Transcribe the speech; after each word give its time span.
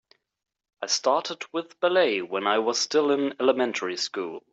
I 0.81 0.87
started 0.87 1.43
with 1.53 1.79
ballet 1.79 2.23
when 2.23 2.47
I 2.47 2.57
was 2.57 2.79
still 2.79 3.11
in 3.11 3.35
elementary 3.39 3.97
school. 3.97 4.41